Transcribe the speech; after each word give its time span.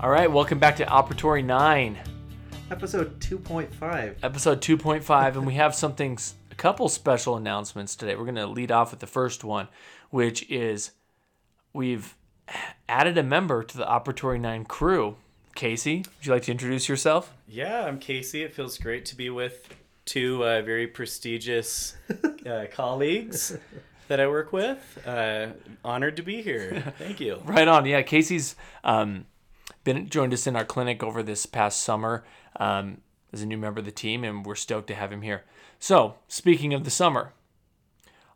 All 0.00 0.10
right, 0.10 0.30
welcome 0.30 0.60
back 0.60 0.76
to 0.76 0.84
Operatory 0.84 1.44
9, 1.44 1.98
Episode 2.70 3.18
2.5. 3.18 4.14
episode 4.22 4.60
2.5, 4.60 5.34
and 5.34 5.44
we 5.44 5.54
have 5.54 5.74
something, 5.74 6.16
a 6.52 6.54
couple 6.54 6.88
special 6.88 7.34
announcements 7.36 7.96
today. 7.96 8.14
We're 8.14 8.22
going 8.22 8.36
to 8.36 8.46
lead 8.46 8.70
off 8.70 8.92
with 8.92 9.00
the 9.00 9.08
first 9.08 9.42
one, 9.42 9.66
which 10.10 10.48
is 10.48 10.92
we've 11.72 12.14
added 12.88 13.18
a 13.18 13.24
member 13.24 13.64
to 13.64 13.76
the 13.76 13.84
Operatory 13.86 14.40
9 14.40 14.66
crew. 14.66 15.16
Casey, 15.56 15.98
would 15.98 16.26
you 16.26 16.32
like 16.32 16.44
to 16.44 16.52
introduce 16.52 16.88
yourself? 16.88 17.34
Yeah, 17.48 17.84
I'm 17.84 17.98
Casey. 17.98 18.44
It 18.44 18.54
feels 18.54 18.78
great 18.78 19.04
to 19.06 19.16
be 19.16 19.30
with 19.30 19.68
two 20.04 20.44
uh, 20.44 20.62
very 20.62 20.86
prestigious 20.86 21.96
uh, 22.46 22.66
colleagues 22.72 23.58
that 24.06 24.20
I 24.20 24.28
work 24.28 24.52
with. 24.52 24.98
Uh, 25.04 25.48
honored 25.84 26.14
to 26.18 26.22
be 26.22 26.40
here. 26.40 26.94
Thank 26.98 27.18
you. 27.18 27.42
Right 27.44 27.66
on. 27.66 27.84
Yeah, 27.84 28.02
Casey's 28.02 28.54
um, 28.84 29.26
been 29.84 30.08
joined 30.08 30.32
us 30.32 30.46
in 30.46 30.56
our 30.56 30.64
clinic 30.64 31.02
over 31.02 31.22
this 31.22 31.46
past 31.46 31.82
summer 31.82 32.24
um, 32.56 32.98
as 33.32 33.42
a 33.42 33.46
new 33.46 33.58
member 33.58 33.80
of 33.80 33.84
the 33.84 33.92
team, 33.92 34.24
and 34.24 34.44
we're 34.44 34.54
stoked 34.54 34.88
to 34.88 34.94
have 34.94 35.12
him 35.12 35.22
here. 35.22 35.44
So, 35.78 36.16
speaking 36.28 36.74
of 36.74 36.84
the 36.84 36.90
summer, 36.90 37.32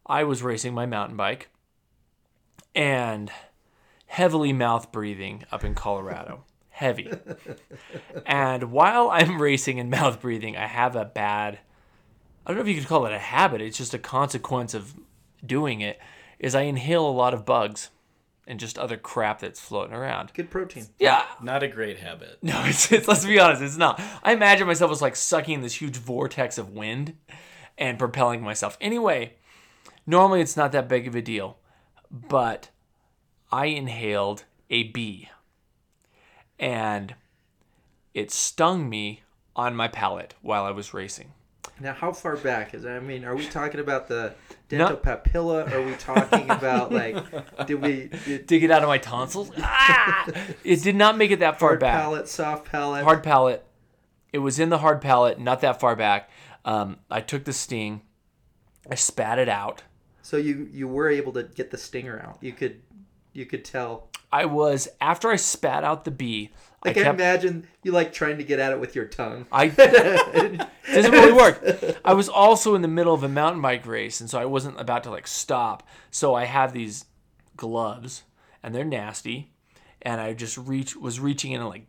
I 0.07 0.25
was 0.25 0.43
racing 0.43 0.75
my 0.75 0.87
mountain 0.87 1.17
bike 1.17 1.49
and 2.75 3.31
heavily 4.07 4.53
mouth 4.53 4.93
breathing 4.93 5.45
up 5.51 5.65
in 5.65 5.75
Colorado. 5.75 6.45
Heavy. 6.71 7.13
and 8.27 8.73
while 8.73 9.11
I'm 9.11 9.41
racing 9.41 9.79
and 9.79 9.91
mouth 9.91 10.21
breathing, 10.21 10.57
I 10.57 10.67
have 10.67 10.97
a 10.97 11.05
bad 11.05 11.59
I 12.45 12.51
don't 12.51 12.57
know 12.57 12.63
if 12.63 12.75
you 12.75 12.81
could 12.81 12.89
call 12.89 13.07
it 13.07 13.13
a 13.13 13.19
habit, 13.19 13.61
it's 13.61 13.79
just 13.79 13.95
a 13.95 13.99
consequence 13.99 14.75
of 14.75 14.95
doing 15.45 15.81
it 15.81 16.01
is 16.39 16.55
I 16.55 16.63
inhale 16.63 17.09
a 17.09 17.11
lot 17.11 17.35
of 17.35 17.45
bugs 17.45 17.91
and 18.47 18.59
just 18.59 18.79
other 18.79 18.97
crap 18.97 19.41
that's 19.41 19.61
floating 19.61 19.95
around. 19.95 20.33
Good 20.35 20.51
protein. 20.51 20.87
Yeah. 20.99 21.25
Not 21.43 21.63
a 21.63 21.69
great 21.69 21.99
habit. 21.99 22.39
No, 22.43 22.63
it's, 22.67 22.91
it's 22.91 23.09
let's 23.09 23.25
be 23.25 23.39
honest, 23.39 23.63
it's 23.63 23.77
not. 23.77 24.01
I 24.23 24.33
imagine 24.33 24.67
myself 24.67 24.91
as 24.91 25.03
like 25.03 25.17
sucking 25.17 25.63
this 25.63 25.81
huge 25.81 25.97
vortex 25.97 26.59
of 26.59 26.71
wind 26.71 27.17
and 27.79 27.99
propelling 27.99 28.43
myself. 28.43 28.77
Anyway, 28.81 29.35
normally 30.07 30.41
it's 30.41 30.57
not 30.57 30.73
that 30.73 30.89
big 30.89 31.07
of 31.07 31.15
a 31.15 31.23
deal, 31.23 31.59
but 32.11 32.71
I 33.51 33.67
inhaled 33.67 34.45
a 34.71 34.85
bee 34.85 35.29
and 36.59 37.15
it 38.15 38.31
stung 38.31 38.89
me 38.89 39.23
on 39.57 39.75
my 39.75 39.89
palate 39.89 40.35
while 40.43 40.65
I 40.65 40.71
was 40.71 40.95
racing. 40.95 41.33
Now, 41.83 41.95
how 41.95 42.13
far 42.13 42.37
back 42.37 42.75
is? 42.75 42.85
That? 42.85 42.93
I 42.93 43.01
mean, 43.01 43.25
are 43.25 43.35
we 43.35 43.45
talking 43.45 43.81
about 43.81 44.07
the 44.07 44.35
dental 44.69 44.97
papilla? 44.97 45.69
Are 45.73 45.83
we 45.83 45.95
talking 45.95 46.49
about 46.49 46.93
like, 46.93 47.17
did 47.67 47.83
we 47.83 48.09
did 48.25 48.47
Dig 48.47 48.63
it 48.63 48.71
out 48.71 48.83
of 48.83 48.89
my 48.89 48.99
tonsils. 48.99 49.51
Ah! 49.59 50.29
It 50.63 50.81
did 50.85 50.95
not 50.95 51.19
make 51.19 51.33
it 51.33 51.41
that 51.41 51.59
far 51.59 51.71
hard 51.71 51.81
back. 51.81 51.95
Hard 51.95 52.05
palate, 52.05 52.29
soft 52.29 52.67
palate? 52.67 53.03
hard 53.03 53.25
palate. 53.25 53.65
It 54.33 54.39
was 54.39 54.61
in 54.61 54.69
the 54.69 54.79
hard 54.79 55.01
palate, 55.01 55.41
not 55.41 55.61
that 55.63 55.81
far 55.81 55.97
back. 55.97 56.31
Um, 56.65 56.99
I 57.11 57.21
took 57.21 57.45
the 57.45 57.53
sting, 57.53 58.03
I 58.89 58.95
spat 58.95 59.41
it 59.41 59.49
out. 59.49 59.83
So 60.23 60.37
you 60.37 60.69
you 60.73 60.87
were 60.87 61.09
able 61.09 61.33
to 61.33 61.43
get 61.43 61.73
the 61.73 61.79
stinger 61.79 62.21
out. 62.21 62.39
You 62.41 62.53
could 62.53 62.81
you 63.33 63.45
could 63.45 63.65
tell. 63.65 64.09
I 64.33 64.47
was 64.47 64.89
after 65.01 65.31
I 65.31 65.37
spat 65.37 65.85
out 65.85 66.05
the 66.05 66.11
bee. 66.11 66.51
I 66.83 66.91
I 66.91 66.93
can 66.95 67.07
imagine 67.07 67.69
you 67.83 67.93
like 67.93 68.13
trying 68.13 68.39
to 68.39 68.45
get 68.45 68.59
at 68.59 68.73
it 68.73 68.81
with 68.81 68.97
your 68.97 69.05
tongue. 69.05 69.47
I 69.53 69.67
it 69.79 70.67
doesn't 70.93 71.13
really 71.13 71.33
work. 71.33 71.63
I 72.05 72.15
was 72.15 72.29
also 72.29 72.75
in 72.75 72.83
the 72.83 72.89
middle 72.89 73.15
of 73.15 73.23
a 73.23 73.29
mountain 73.29 73.63
bike 73.63 73.87
race, 73.87 74.21
and 74.21 74.29
so 74.29 74.39
I 74.41 74.47
wasn't 74.47 74.81
about 74.81 75.05
to 75.05 75.11
like 75.11 75.27
stop. 75.27 75.87
So 76.11 76.35
I 76.35 76.45
have 76.47 76.73
these 76.73 77.05
gloves, 77.57 78.23
and 78.63 78.75
they're 78.75 78.85
nasty, 78.85 79.53
and 80.01 80.21
I 80.21 80.33
just 80.33 80.57
reach 80.57 80.97
was 80.97 81.21
reaching 81.21 81.53
in 81.53 81.61
and 81.61 81.69
like 81.69 81.87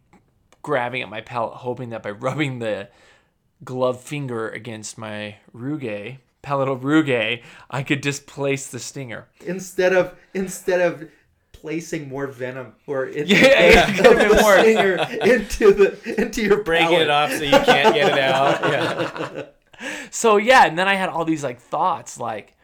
grabbing 0.62 1.02
at 1.02 1.10
my 1.10 1.22
palate, 1.22 1.56
hoping 1.56 1.90
that 1.90 2.04
by 2.04 2.12
rubbing 2.28 2.60
the 2.60 2.90
glove 3.64 4.02
finger 4.02 4.50
against 4.50 4.98
my 4.98 5.38
rugae, 5.56 6.18
palatal 6.42 6.78
rugae, 6.78 7.42
I 7.72 7.84
could 7.84 8.02
displace 8.02 8.68
the 8.68 8.80
stinger. 8.80 9.28
Instead 9.46 9.94
of 9.94 10.16
instead 10.34 10.82
of 10.82 11.10
placing 11.64 12.10
more 12.10 12.28
venom 12.28 12.74
or 12.88 13.06
in, 13.06 13.26
Yeah, 13.28 13.38
yeah, 13.38 13.90
of 13.90 14.00
it 14.00 14.04
could've 14.04 14.38
the 14.38 14.44
worse. 14.44 14.60
stinger 14.62 14.96
into 15.34 15.74
the 15.74 16.22
into 16.22 16.42
your 16.44 16.62
Breaking 16.64 16.88
palate. 16.90 17.02
it 17.04 17.10
off 17.10 17.32
so 17.32 17.44
you 17.44 17.52
can't 17.52 17.96
get 17.96 18.12
it 18.12 18.20
out. 18.20 18.62
Yeah. 19.80 19.90
So 20.12 20.38
yeah, 20.38 20.66
and 20.68 20.78
then 20.78 20.88
I 20.88 20.96
had 20.96 21.10
all 21.10 21.26
these 21.26 21.44
like 21.44 21.60
thoughts 21.60 22.20
like, 22.20 22.56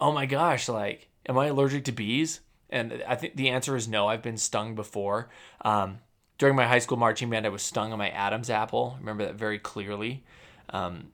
oh 0.00 0.12
my 0.12 0.26
gosh, 0.26 0.68
like, 0.68 1.08
am 1.26 1.36
I 1.38 1.46
allergic 1.46 1.84
to 1.86 1.92
bees? 1.92 2.40
And 2.70 3.02
I 3.08 3.16
think 3.16 3.36
the 3.36 3.48
answer 3.48 3.74
is 3.74 3.88
no. 3.88 4.06
I've 4.06 4.22
been 4.22 4.36
stung 4.36 4.74
before. 4.74 5.28
Um, 5.64 5.98
during 6.38 6.54
my 6.56 6.66
high 6.66 6.78
school 6.78 6.96
marching 6.98 7.28
band, 7.28 7.44
I 7.46 7.48
was 7.48 7.62
stung 7.62 7.92
on 7.92 7.98
my 7.98 8.10
Adam's 8.10 8.48
apple. 8.48 8.92
I 8.96 9.00
remember 9.00 9.24
that 9.24 9.34
very 9.34 9.58
clearly. 9.58 10.24
Um, 10.70 11.08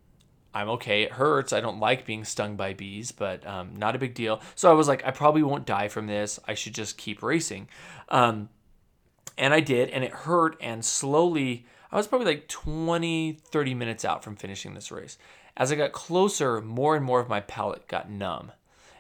I'm 0.57 0.71
okay. 0.71 1.03
It 1.03 1.13
hurts. 1.13 1.53
I 1.53 1.61
don't 1.61 1.81
like 1.81 2.07
being 2.07 2.25
stung 2.25 2.57
by 2.57 2.73
bees, 2.73 3.13
but 3.13 3.47
um, 3.47 3.77
not 3.77 3.95
a 3.95 3.99
big 3.99 4.15
deal. 4.15 4.41
So 4.55 4.71
I 4.71 4.73
was 4.73 4.89
like, 4.89 5.05
I 5.05 5.11
probably 5.11 5.43
won't 5.43 5.67
die 5.67 5.89
from 5.89 6.07
this. 6.07 6.41
I 6.49 6.55
should 6.55 6.75
just 6.75 6.97
keep 6.97 7.23
racing. 7.23 7.69
Um, 8.09 8.49
and 9.37 9.53
I 9.53 9.61
did, 9.61 9.91
and 9.91 10.03
it 10.03 10.13
hurt. 10.13 10.57
And 10.63 10.83
slowly, 10.83 11.67
I 11.93 11.97
was 11.97 12.07
probably 12.07 12.29
like 12.29 12.49
20, 12.49 13.35
30 13.35 13.75
minutes 13.75 14.03
out 14.03 14.25
from 14.25 14.35
finishing 14.35 14.73
this 14.73 14.91
race. 14.91 15.19
As 15.59 15.71
I 15.71 15.75
got 15.75 15.93
closer, 15.93 16.63
more 16.63 16.97
and 16.97 17.05
more 17.05 17.21
of 17.21 17.29
my 17.29 17.41
palate 17.41 17.87
got 17.87 18.11
numb. 18.11 18.53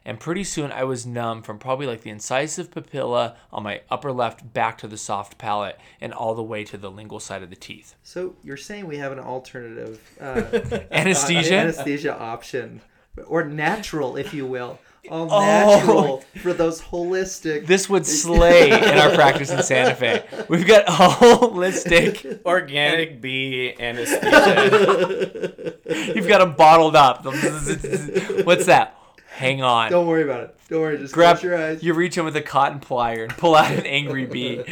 And 0.07 0.21
pretty 0.21 0.45
soon, 0.45 0.71
I 0.71 0.85
was 0.85 1.05
numb 1.05 1.43
from 1.43 1.59
probably 1.59 1.85
like 1.87 2.03
the 2.03 2.11
incisive 2.11 2.71
papilla 2.71 3.35
on 3.53 3.65
my 3.65 3.81
upper 3.91 4.13
left 4.13 4.53
back 4.55 4.79
to 4.79 4.87
the 4.87 4.97
soft 4.97 5.37
palate 5.37 5.79
and 6.01 6.15
all 6.15 6.37
the 6.37 6.45
way 6.45 6.63
to 6.63 6.77
the 6.79 6.91
lingual 6.93 7.19
side 7.19 7.43
of 7.43 7.51
the 7.51 7.57
teeth. 7.57 7.97
So 8.05 8.37
you're 8.45 8.57
saying 8.57 8.87
we 8.87 8.99
have 8.99 9.11
an 9.11 9.19
alternative 9.19 10.01
uh, 10.21 10.43
Anesthesia? 10.93 11.57
uh, 11.57 11.61
anesthesia 11.63 12.17
option, 12.17 12.83
or 13.27 13.45
natural, 13.45 14.17
if 14.17 14.33
you 14.33 14.47
will, 14.47 14.79
all 15.11 15.29
Oh. 15.31 15.41
natural 15.41 16.25
for 16.41 16.53
those 16.53 16.81
holistic. 16.83 17.67
This 17.67 17.89
would 17.89 18.07
slay 18.07 18.69
in 18.71 18.99
our 18.99 19.11
practice 19.13 19.51
in 19.51 19.61
Santa 19.65 19.95
Fe. 19.97 20.25
We've 20.49 20.67
got 20.69 20.85
a 20.89 20.93
holistic. 20.93 22.43
Organic 22.47 23.21
bee 23.21 23.75
anesthesia. 23.79 25.75
You've 26.15 26.29
got 26.29 26.39
them 26.39 26.55
bottled 26.55 26.95
up. 26.97 27.25
What's 28.45 28.67
that? 28.67 28.96
Hang 29.37 29.63
on. 29.63 29.91
Don't 29.91 30.07
worry 30.07 30.23
about 30.23 30.41
it. 30.45 30.57
Don't 30.71 30.81
worry. 30.81 30.97
Just 30.97 31.13
grab 31.13 31.37
close 31.37 31.45
your 31.45 31.59
eyes. 31.59 31.83
you 31.83 31.93
reach 31.93 32.17
in 32.17 32.25
with 32.25 32.37
a 32.37 32.43
cotton 32.43 32.81
plier 32.81 33.25
and 33.25 33.37
pull 33.37 33.55
out 33.55 33.71
an 33.71 33.85
angry 33.85 34.25
bee. 34.35 34.65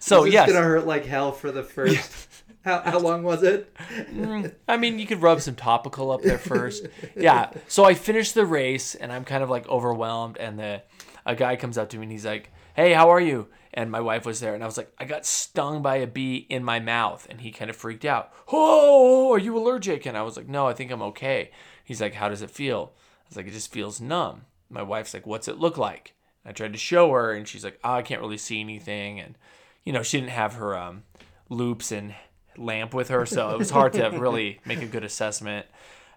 So 0.00 0.24
is 0.24 0.32
yes, 0.32 0.50
gonna 0.50 0.64
hurt 0.64 0.86
like 0.86 1.04
hell 1.04 1.30
for 1.32 1.50
the 1.52 1.62
first. 1.62 2.28
How, 2.64 2.80
how 2.80 2.98
long 2.98 3.22
was 3.22 3.42
it? 3.42 3.74
Mm, 3.74 4.54
I 4.66 4.78
mean 4.78 4.98
you 4.98 5.06
could 5.06 5.20
rub 5.20 5.42
some 5.42 5.54
topical 5.54 6.10
up 6.10 6.22
there 6.22 6.38
first. 6.38 6.86
Yeah. 7.14 7.50
So 7.68 7.84
I 7.84 7.92
finished 7.92 8.32
the 8.32 8.46
race 8.46 8.94
and 8.94 9.12
I'm 9.12 9.26
kind 9.26 9.42
of 9.42 9.50
like 9.50 9.68
overwhelmed 9.68 10.38
and 10.38 10.58
the 10.58 10.80
a 11.26 11.34
guy 11.34 11.56
comes 11.56 11.76
up 11.76 11.90
to 11.90 11.98
me 11.98 12.04
and 12.04 12.12
he's 12.12 12.24
like, 12.24 12.50
"Hey, 12.74 12.94
how 12.94 13.10
are 13.10 13.20
you?" 13.20 13.48
And 13.74 13.90
my 13.90 14.00
wife 14.00 14.24
was 14.24 14.40
there 14.40 14.54
and 14.54 14.62
I 14.62 14.66
was 14.66 14.78
like, 14.78 14.90
"I 14.96 15.04
got 15.04 15.26
stung 15.26 15.82
by 15.82 15.96
a 15.96 16.06
bee 16.06 16.46
in 16.48 16.64
my 16.64 16.80
mouth." 16.80 17.26
And 17.28 17.42
he 17.42 17.50
kind 17.50 17.68
of 17.68 17.76
freaked 17.76 18.06
out. 18.06 18.32
"Oh, 18.50 19.30
are 19.34 19.38
you 19.38 19.54
allergic?" 19.58 20.06
And 20.06 20.16
I 20.16 20.22
was 20.22 20.38
like, 20.38 20.48
"No, 20.48 20.66
I 20.66 20.72
think 20.72 20.90
I'm 20.90 21.02
okay." 21.02 21.50
He's 21.84 22.00
like, 22.00 22.14
"How 22.14 22.30
does 22.30 22.40
it 22.40 22.50
feel?" 22.50 22.94
I 23.24 23.28
was 23.28 23.36
like, 23.36 23.46
"It 23.46 23.52
just 23.52 23.72
feels 23.72 24.00
numb." 24.00 24.42
My 24.70 24.82
wife's 24.82 25.14
like, 25.14 25.26
"What's 25.26 25.48
it 25.48 25.58
look 25.58 25.78
like?" 25.78 26.14
I 26.44 26.52
tried 26.52 26.72
to 26.72 26.78
show 26.78 27.10
her 27.12 27.32
and 27.32 27.48
she's 27.48 27.64
like, 27.64 27.78
"Oh, 27.82 27.94
I 27.94 28.02
can't 28.02 28.20
really 28.20 28.38
see 28.38 28.60
anything." 28.60 29.20
And 29.20 29.36
you 29.84 29.92
know, 29.92 30.02
she 30.02 30.18
didn't 30.18 30.30
have 30.30 30.54
her 30.54 30.76
um, 30.76 31.04
loupes 31.48 31.92
and 31.92 32.14
lamp 32.56 32.94
with 32.94 33.08
her, 33.08 33.26
so 33.26 33.50
it 33.50 33.58
was 33.58 33.70
hard 33.70 33.92
to 33.94 34.08
really 34.18 34.60
make 34.64 34.82
a 34.82 34.86
good 34.86 35.04
assessment. 35.04 35.66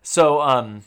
So 0.04 0.42
um, 0.42 0.84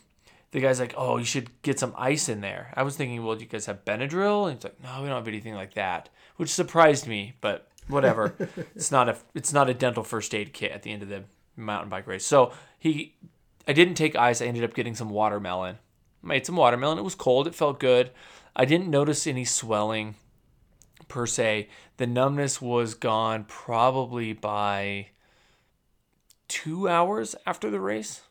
the 0.52 0.60
guy's 0.60 0.80
like, 0.80 0.94
"Oh, 0.96 1.18
you 1.18 1.24
should 1.24 1.62
get 1.62 1.78
some 1.78 1.94
ice 1.96 2.28
in 2.28 2.40
there." 2.40 2.72
I 2.76 2.82
was 2.82 2.96
thinking, 2.96 3.24
"Well, 3.24 3.36
do 3.36 3.44
you 3.44 3.50
guys 3.50 3.66
have 3.66 3.84
Benadryl?" 3.84 4.46
And 4.48 4.56
he's 4.56 4.64
like, 4.64 4.82
"No, 4.82 5.02
we 5.02 5.08
don't 5.08 5.16
have 5.16 5.28
anything 5.28 5.54
like 5.54 5.74
that," 5.74 6.08
which 6.36 6.52
surprised 6.52 7.06
me, 7.06 7.34
but 7.40 7.68
whatever. 7.88 8.34
it's 8.74 8.90
not 8.90 9.08
a 9.08 9.16
it's 9.34 9.52
not 9.52 9.68
a 9.68 9.74
dental 9.74 10.04
first 10.04 10.34
aid 10.34 10.52
kit 10.52 10.72
at 10.72 10.82
the 10.82 10.92
end 10.92 11.02
of 11.02 11.08
the 11.08 11.24
mountain 11.56 11.88
bike 11.88 12.06
race. 12.06 12.26
So 12.26 12.52
he, 12.78 13.14
I 13.68 13.72
didn't 13.72 13.94
take 13.94 14.16
ice. 14.16 14.40
I 14.40 14.46
ended 14.46 14.64
up 14.64 14.74
getting 14.74 14.94
some 14.94 15.10
watermelon. 15.10 15.78
Made 16.22 16.46
some 16.46 16.56
watermelon. 16.56 16.98
It 16.98 17.04
was 17.04 17.14
cold. 17.14 17.46
It 17.46 17.54
felt 17.54 17.80
good. 17.80 18.10
I 18.54 18.64
didn't 18.64 18.90
notice 18.90 19.26
any 19.26 19.44
swelling 19.44 20.16
per 21.08 21.26
se. 21.26 21.68
The 21.96 22.06
numbness 22.06 22.60
was 22.60 22.94
gone 22.94 23.44
probably 23.48 24.32
by 24.32 25.08
two 26.48 26.88
hours 26.88 27.34
after 27.46 27.70
the 27.70 27.80
race. 27.80 28.22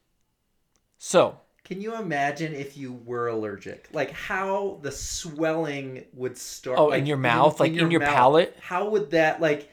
So, 0.98 1.40
Can 1.64 1.82
you 1.82 1.96
imagine 1.96 2.54
if 2.54 2.78
you 2.78 2.94
were 3.06 3.28
allergic? 3.28 3.88
Like 3.94 4.12
how 4.12 4.80
the 4.82 4.92
swelling 4.92 6.06
would 6.14 6.38
start? 6.38 6.78
Oh, 6.78 6.88
like, 6.88 7.00
in 7.00 7.06
your 7.06 7.18
mouth? 7.18 7.60
Like, 7.60 7.74
in 7.74 7.90
your 7.92 8.02
palate? 8.02 8.56
How 8.60 8.90
would 8.90 9.12
that 9.12 9.42
like? 9.42 9.72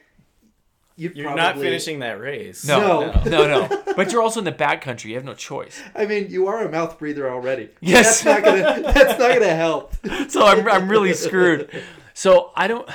You'd 0.99 1.15
You're 1.15 1.25
probably, 1.25 1.43
not 1.43 1.57
finishing 1.59 1.99
that 1.99 2.19
race. 2.19 2.65
no, 2.67 3.11
No. 3.11 3.23
no, 3.23 3.67
no. 3.67 3.83
But 3.95 4.11
you're 4.11 4.21
also 4.23 4.39
in 4.39 4.45
the 4.45 4.51
backcountry. 4.51 5.05
You 5.05 5.15
have 5.15 5.23
no 5.23 5.35
choice. 5.35 5.79
I 5.95 6.07
mean, 6.07 6.31
you 6.31 6.47
are 6.47 6.63
a 6.65 6.71
mouth 6.71 6.97
breather 6.97 7.29
already. 7.29 7.69
Yes. 7.81 8.23
That's 8.23 8.43
not 8.43 8.43
gonna. 8.43 8.81
That's 8.93 9.19
not 9.19 9.33
gonna 9.33 9.55
help. 9.55 9.93
So 10.29 10.43
I'm, 10.45 10.67
I'm 10.67 10.89
really 10.89 11.13
screwed. 11.13 11.69
So 12.15 12.51
I 12.55 12.67
don't. 12.67 12.89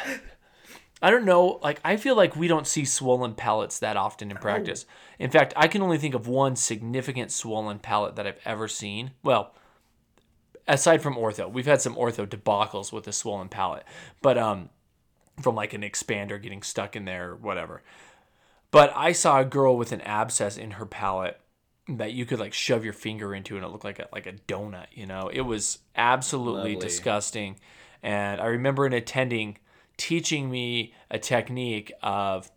I 1.00 1.10
don't 1.10 1.25
know. 1.25 1.60
Like 1.62 1.81
I 1.84 1.96
feel 1.96 2.16
like 2.16 2.34
we 2.37 2.49
don't 2.49 2.66
see 2.66 2.84
swollen 2.84 3.34
palates 3.34 3.78
that 3.78 3.96
often 3.96 4.31
in 4.32 4.37
practice. 4.37 4.84
In 5.20 5.31
fact, 5.31 5.52
I 5.56 5.69
can 5.69 5.81
only 5.82 5.98
think 5.98 6.14
of 6.14 6.26
one 6.26 6.56
significant 6.56 7.31
swollen 7.31 7.78
palate 7.78 8.16
that 8.16 8.26
I've 8.26 8.40
ever 8.44 8.66
seen. 8.69 9.12
Well, 9.22 9.55
aside 10.66 11.02
from 11.02 11.14
ortho, 11.14 11.50
we've 11.50 11.66
had 11.66 11.81
some 11.81 11.94
ortho 11.94 12.26
debacles 12.26 12.93
with 12.93 13.06
a 13.06 13.12
swollen 13.12 13.48
palate, 13.48 13.84
but 14.20 14.37
um, 14.38 14.69
from 15.40 15.55
like 15.55 15.73
an 15.73 15.82
expander 15.82 16.40
getting 16.40 16.62
stuck 16.62 16.96
in 16.96 17.05
there, 17.05 17.31
or 17.31 17.37
whatever. 17.37 17.82
But 18.70 18.93
I 18.96 19.12
saw 19.12 19.40
a 19.40 19.44
girl 19.44 19.76
with 19.76 19.93
an 19.93 20.00
abscess 20.02 20.56
in 20.56 20.73
her 20.73 20.87
palate 20.87 21.38
that 21.88 22.12
you 22.12 22.25
could 22.25 22.38
like 22.38 22.55
shove 22.55 22.84
your 22.84 22.93
finger 22.93 23.34
into 23.34 23.56
and 23.56 23.64
it 23.64 23.69
looked 23.69 23.84
like 23.84 23.99
a 23.99 24.08
like 24.12 24.26
a 24.26 24.32
donut, 24.32 24.87
you 24.93 25.06
know. 25.06 25.29
It 25.32 25.43
was 25.43 25.79
absolutely 25.96 26.75
Lovely. 26.75 26.88
disgusting. 26.88 27.56
And 28.02 28.40
I 28.40 28.46
remember 28.46 28.87
an 28.87 28.93
attending 28.93 29.58
teaching 29.96 30.50
me 30.50 30.94
a 31.11 31.19
technique 31.19 31.93
of 32.02 32.50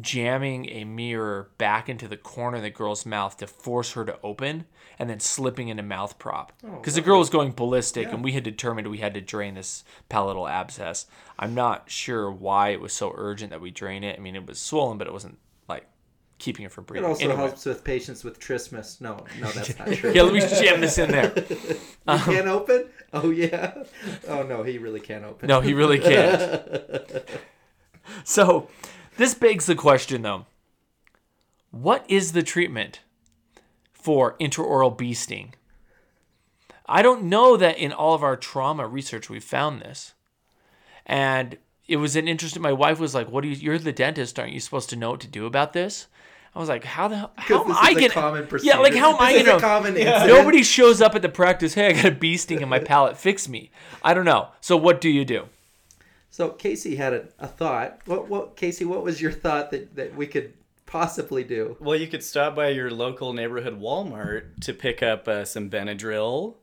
jamming 0.00 0.68
a 0.70 0.84
mirror 0.84 1.50
back 1.58 1.88
into 1.88 2.08
the 2.08 2.16
corner 2.16 2.56
of 2.56 2.62
the 2.62 2.70
girl's 2.70 3.04
mouth 3.04 3.36
to 3.36 3.46
force 3.46 3.92
her 3.92 4.04
to 4.04 4.18
open 4.22 4.64
and 4.98 5.10
then 5.10 5.20
slipping 5.20 5.68
in 5.68 5.78
a 5.78 5.82
mouth 5.82 6.18
prop 6.18 6.52
oh, 6.64 6.76
because 6.76 6.94
the 6.94 7.00
girl 7.00 7.18
was 7.18 7.28
going 7.30 7.52
ballistic 7.52 8.10
and 8.10 8.24
we 8.24 8.32
had 8.32 8.42
determined 8.42 8.88
we 8.88 8.98
had 8.98 9.12
to 9.14 9.20
drain 9.20 9.54
this 9.54 9.84
palatal 10.08 10.48
abscess 10.48 11.06
i'm 11.38 11.54
not 11.54 11.90
sure 11.90 12.30
why 12.30 12.70
it 12.70 12.80
was 12.80 12.92
so 12.92 13.12
urgent 13.16 13.50
that 13.50 13.60
we 13.60 13.70
drain 13.70 14.02
it 14.02 14.18
i 14.18 14.22
mean 14.22 14.34
it 14.34 14.46
was 14.46 14.58
swollen 14.58 14.96
but 14.96 15.06
it 15.06 15.12
wasn't 15.12 15.36
like 15.68 15.86
keeping 16.38 16.64
it 16.64 16.72
from 16.72 16.82
breathing. 16.84 17.04
It 17.04 17.08
also 17.08 17.24
Anyway. 17.24 17.36
helps 17.38 17.64
with 17.66 17.84
patients 17.84 18.24
with 18.24 18.40
trismus. 18.40 19.00
No, 19.00 19.24
no, 19.40 19.48
that's 19.52 19.78
not 19.78 19.88
true. 19.92 20.12
yeah 20.12 20.22
let 20.22 20.32
me 20.32 20.40
jam 20.40 20.80
this 20.80 20.98
in 20.98 21.12
there 21.12 21.32
You 22.08 22.14
um, 22.14 22.18
can't 22.20 22.48
open? 22.48 22.86
Oh 23.12 23.30
yeah. 23.30 23.84
Oh 24.26 24.42
no, 24.42 24.62
he 24.62 24.78
really 24.78 24.98
can't 24.98 25.24
open. 25.24 25.46
No, 25.46 25.60
he 25.60 25.72
really 25.72 25.98
can't. 26.00 26.62
so, 28.24 28.68
this 29.16 29.34
begs 29.34 29.66
the 29.66 29.74
question 29.74 30.22
though 30.22 30.46
what 31.72 32.04
is 32.08 32.32
the 32.32 32.42
treatment 32.42 33.00
for 33.92 34.36
intraoral 34.38 34.96
bee 34.96 35.14
sting? 35.14 35.54
I 36.86 37.00
don't 37.00 37.24
know 37.24 37.56
that 37.56 37.78
in 37.78 37.92
all 37.92 38.14
of 38.14 38.22
our 38.22 38.36
trauma 38.36 38.86
research 38.86 39.30
we 39.30 39.40
found 39.40 39.80
this. 39.80 40.12
And 41.06 41.56
it 41.88 41.96
was 41.96 42.14
an 42.14 42.28
interesting. 42.28 42.62
My 42.62 42.72
wife 42.72 43.00
was 43.00 43.14
like, 43.14 43.30
"What 43.30 43.42
do 43.42 43.48
you? 43.48 43.56
You're 43.56 43.78
the 43.78 43.92
dentist, 43.92 44.38
aren't 44.38 44.52
you 44.52 44.60
supposed 44.60 44.90
to 44.90 44.96
know 44.96 45.12
what 45.12 45.20
to 45.20 45.26
do 45.26 45.46
about 45.46 45.72
this?" 45.72 46.06
I 46.54 46.58
was 46.58 46.68
like, 46.68 46.84
"How 46.84 47.08
the 47.08 47.16
hell? 47.16 47.32
How 47.36 47.64
am 47.64 47.72
I 47.72 47.90
is 47.90 47.96
a 47.96 48.00
gonna? 48.00 48.08
common 48.10 48.48
yeah, 48.62 48.76
like 48.78 48.94
how 48.94 49.14
am 49.14 49.20
I 49.20 49.32
This 49.32 49.42
is 49.42 49.48
gonna? 49.48 49.60
common 49.60 49.96
incident. 49.96 50.26
Nobody 50.28 50.62
shows 50.62 51.00
up 51.00 51.14
at 51.14 51.22
the 51.22 51.28
practice. 51.30 51.74
Hey, 51.74 51.88
I 51.88 51.92
got 51.92 52.04
a 52.04 52.10
bee 52.10 52.36
sting 52.36 52.60
in 52.60 52.68
my 52.68 52.78
palate. 52.78 53.16
Fix 53.16 53.48
me. 53.48 53.70
I 54.02 54.12
don't 54.12 54.26
know. 54.26 54.48
So 54.60 54.76
what 54.76 55.00
do 55.00 55.08
you 55.08 55.24
do? 55.24 55.48
So 56.32 56.48
Casey 56.48 56.96
had 56.96 57.12
a, 57.12 57.28
a 57.38 57.46
thought. 57.46 58.00
What 58.06 58.26
what 58.26 58.56
Casey, 58.56 58.86
what 58.86 59.04
was 59.04 59.20
your 59.20 59.30
thought 59.32 59.70
that, 59.70 59.94
that 59.96 60.16
we 60.16 60.26
could 60.26 60.54
possibly 60.86 61.44
do? 61.44 61.76
Well, 61.78 61.94
you 61.94 62.08
could 62.08 62.24
stop 62.24 62.56
by 62.56 62.68
your 62.70 62.90
local 62.90 63.34
neighborhood 63.34 63.78
Walmart 63.78 64.58
to 64.62 64.72
pick 64.72 65.02
up 65.02 65.28
uh, 65.28 65.44
some 65.44 65.68
Benadryl 65.68 66.54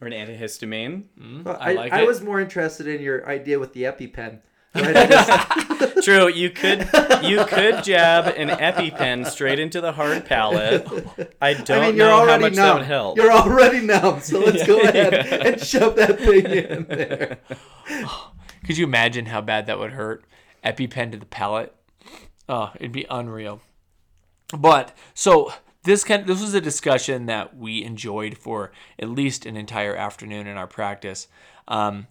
or 0.00 0.06
an 0.06 0.12
antihistamine. 0.12 1.44
Well, 1.44 1.56
I 1.60 1.70
I, 1.70 1.74
like 1.74 1.92
I 1.92 2.02
it. 2.02 2.06
was 2.06 2.22
more 2.22 2.40
interested 2.40 2.86
in 2.86 3.02
your 3.02 3.28
idea 3.28 3.58
with 3.58 3.72
the 3.74 3.82
EpiPen. 3.82 4.38
Right? 4.76 5.08
Just- 5.08 6.02
True, 6.04 6.28
you 6.28 6.50
could 6.50 6.80
you 7.22 7.44
could 7.44 7.84
jab 7.84 8.26
an 8.26 8.48
EpiPen 8.48 9.24
straight 9.26 9.60
into 9.60 9.80
the 9.80 9.92
hard 9.92 10.24
palate. 10.24 10.84
I 11.40 11.54
don't 11.54 11.70
I 11.70 11.86
mean, 11.86 11.96
you're 11.96 12.08
know 12.08 12.16
how 12.16 12.22
already 12.22 12.42
much 12.42 12.54
that 12.56 12.74
would 12.74 12.84
help. 12.84 13.16
You're 13.16 13.30
already 13.30 13.80
numb, 13.80 14.20
so 14.20 14.40
let's 14.40 14.66
go 14.66 14.80
ahead 14.80 15.14
and 15.14 15.60
shove 15.60 15.94
that 15.94 16.18
thing 16.18 16.46
in 16.46 16.84
there. 16.86 17.38
Could 18.64 18.78
you 18.78 18.84
imagine 18.84 19.26
how 19.26 19.40
bad 19.40 19.66
that 19.66 19.78
would 19.78 19.92
hurt? 19.92 20.24
EpiPen 20.64 21.12
to 21.12 21.18
the 21.18 21.26
palate. 21.26 21.74
Oh, 22.48 22.72
it'd 22.76 22.92
be 22.92 23.06
unreal. 23.10 23.60
But 24.56 24.96
so 25.14 25.52
this 25.84 26.04
kind 26.04 26.26
this 26.26 26.40
was 26.40 26.54
a 26.54 26.60
discussion 26.60 27.26
that 27.26 27.56
we 27.56 27.84
enjoyed 27.84 28.36
for 28.36 28.72
at 28.98 29.10
least 29.10 29.46
an 29.46 29.56
entire 29.56 29.94
afternoon 29.94 30.46
in 30.46 30.56
our 30.56 30.66
practice, 30.66 31.28
um, 31.68 32.06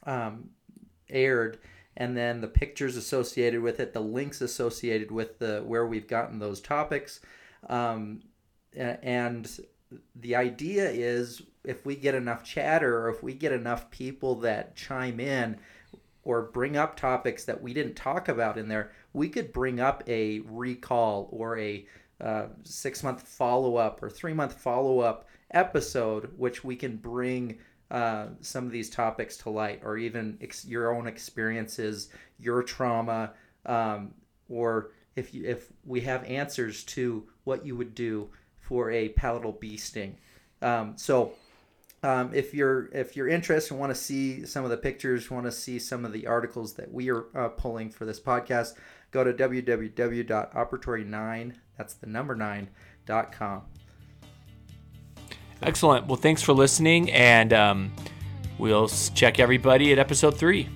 um, 0.05 0.49
aired 1.09 1.59
and 1.95 2.15
then 2.15 2.41
the 2.41 2.47
pictures 2.47 2.95
associated 2.95 3.61
with 3.61 3.79
it 3.79 3.91
the 3.91 3.99
links 3.99 4.41
associated 4.41 5.11
with 5.11 5.39
the 5.39 5.63
where 5.65 5.85
we've 5.85 6.07
gotten 6.07 6.39
those 6.39 6.61
topics. 6.61 7.19
Um, 7.67 8.21
and 8.75 9.59
the 10.15 10.35
idea 10.35 10.89
is 10.89 11.41
if 11.63 11.85
we 11.85 11.95
get 11.95 12.13
enough 12.13 12.43
chatter 12.43 12.99
or 12.99 13.09
if 13.09 13.23
we 13.23 13.33
get 13.33 13.51
enough 13.51 13.89
people 13.89 14.35
that 14.35 14.75
chime 14.75 15.19
in 15.19 15.57
or 16.23 16.43
bring 16.43 16.77
up 16.77 16.95
topics 16.95 17.45
that 17.45 17.61
we 17.61 17.73
didn't 17.73 17.95
talk 17.95 18.27
about 18.27 18.57
in 18.57 18.67
there, 18.67 18.91
we 19.13 19.27
could 19.27 19.51
bring 19.51 19.79
up 19.79 20.03
a 20.07 20.41
recall 20.41 21.27
or 21.31 21.57
a 21.57 21.87
uh, 22.21 22.47
six 22.63 23.03
month 23.03 23.21
follow 23.21 23.75
up 23.75 24.01
or 24.01 24.09
three 24.09 24.33
month 24.33 24.53
follow 24.53 24.99
up 24.99 25.27
episode, 25.51 26.31
which 26.37 26.63
we 26.63 26.75
can 26.75 26.97
bring 26.97 27.59
uh, 27.91 28.27
some 28.41 28.65
of 28.65 28.71
these 28.71 28.89
topics 28.89 29.37
to 29.37 29.49
light, 29.49 29.81
or 29.83 29.97
even 29.97 30.37
ex- 30.41 30.65
your 30.65 30.93
own 30.93 31.07
experiences, 31.07 32.09
your 32.39 32.63
trauma, 32.63 33.31
um, 33.65 34.13
or 34.49 34.91
if 35.15 35.33
you, 35.33 35.45
if 35.45 35.71
we 35.85 36.01
have 36.01 36.23
answers 36.25 36.83
to 36.83 37.23
what 37.45 37.65
you 37.65 37.77
would 37.77 37.95
do 37.95 38.29
for 38.59 38.91
a 38.91 39.07
palatal 39.09 39.53
bee 39.53 39.77
sting. 39.77 40.17
Um, 40.61 40.93
so 40.97 41.33
um, 42.03 42.31
if 42.33 42.53
you're 42.53 42.89
if 42.93 43.15
you're 43.15 43.29
interested 43.29 43.71
and 43.71 43.79
want 43.79 43.91
to 43.91 43.99
see 43.99 44.45
some 44.45 44.63
of 44.63 44.69
the 44.69 44.77
pictures, 44.77 45.31
want 45.31 45.45
to 45.45 45.51
see 45.51 45.79
some 45.79 46.05
of 46.05 46.13
the 46.13 46.27
articles 46.27 46.73
that 46.73 46.91
we 46.91 47.09
are 47.09 47.25
uh, 47.35 47.47
pulling 47.49 47.89
for 47.89 48.05
this 48.05 48.19
podcast, 48.19 48.75
go 49.11 49.23
to 49.23 49.33
www.operatory9 49.33 51.53
that's 51.77 51.93
the 51.95 52.07
number 52.07 52.35
9 52.35 52.69
dot 53.05 53.31
com. 53.31 53.63
Excellent. 55.61 56.07
Well, 56.07 56.17
thanks 56.17 56.41
for 56.41 56.53
listening, 56.53 57.11
and 57.11 57.51
um, 57.53 57.93
we'll 58.59 58.87
check 58.87 59.39
everybody 59.39 59.91
at 59.91 59.97
episode 59.99 60.37
three. 60.37 60.69